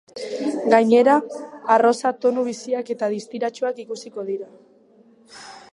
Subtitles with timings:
[0.73, 1.17] Gainera,
[1.75, 4.51] arrosa tonu biziak eta distiratsuak ikusiko dira.